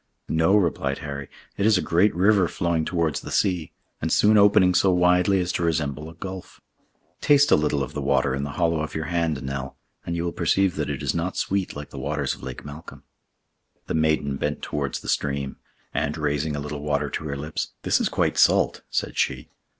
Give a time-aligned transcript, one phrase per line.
[0.29, 4.73] "No," replied Harry, "it is a great river flowing towards the sea, and soon opening
[4.73, 6.59] so widely as to resemble a gulf.
[7.21, 10.23] Taste a little of the water in the hollow of your hand, Nell, and you
[10.23, 13.03] will perceive that it is not sweet like the waters of Lake Malcolm."
[13.85, 15.57] The maiden bent towards the stream,
[15.93, 19.51] and, raising a little water to her lips, "This is quite salt," said she.